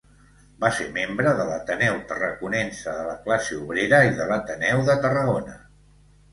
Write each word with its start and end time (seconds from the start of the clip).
Va 0.63 0.69
ser 0.77 0.87
membre 0.95 1.33
de 1.39 1.45
l'Ateneu 1.49 1.99
Tarraconense 2.13 2.95
de 3.01 3.05
la 3.11 3.15
Classe 3.29 3.61
Obrera 3.61 4.03
i 4.11 4.19
de 4.23 4.29
l'Ateneu 4.35 4.85
de 4.93 4.99
Tarragona. 5.07 5.59